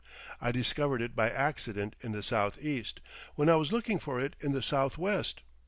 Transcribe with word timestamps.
I 0.41 0.51
discovered 0.51 0.99
it 1.03 1.15
by 1.15 1.29
accident 1.29 1.95
in 2.01 2.11
the 2.11 2.23
southeast, 2.23 3.01
when 3.35 3.49
I 3.49 3.55
was 3.55 3.71
looking 3.71 3.99
for 3.99 4.19
it 4.19 4.35
in 4.39 4.51
the 4.51 4.63
southwest. 4.63 5.41